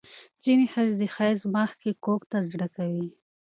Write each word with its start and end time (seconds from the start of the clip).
ځینې 0.43 0.65
ښځې 0.73 0.93
د 0.99 1.03
حیض 1.15 1.41
مخکې 1.55 1.89
ککو 2.03 2.27
ته 2.31 2.37
زړه 2.51 2.67
کوي. 2.75 3.07